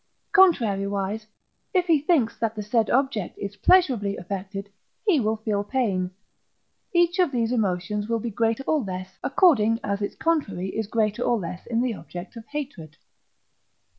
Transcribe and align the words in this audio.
Contrariwise, 0.33 1.27
if 1.75 1.85
he 1.85 1.99
thinks 2.01 2.35
that 2.39 2.55
the 2.55 2.63
said 2.63 2.89
object 2.89 3.37
is 3.37 3.57
pleasurably 3.57 4.17
affected, 4.17 4.67
he 5.05 5.19
will 5.19 5.35
feel 5.35 5.63
pain. 5.63 6.09
Each 6.91 7.19
of 7.19 7.31
these 7.31 7.51
emotions 7.51 8.09
will 8.09 8.17
be 8.17 8.31
greater 8.31 8.63
or 8.63 8.79
less, 8.81 9.19
according 9.23 9.79
as 9.83 10.01
its 10.01 10.15
contrary 10.15 10.69
is 10.69 10.87
greater 10.87 11.21
or 11.21 11.37
less 11.37 11.67
in 11.67 11.83
the 11.83 11.93
object 11.93 12.35
of 12.35 12.47
hatred. 12.47 12.97